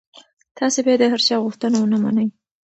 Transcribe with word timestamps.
تاسي 0.57 0.79
باید 0.85 0.99
د 1.01 1.05
هر 1.13 1.21
چا 1.27 1.35
غوښتنه 1.43 1.77
ونه 1.79 1.97
منئ. 2.03 2.27